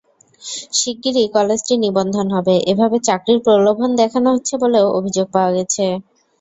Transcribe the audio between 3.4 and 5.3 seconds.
প্রলোভন দেখানো হচ্ছে বলেও অভিযোগ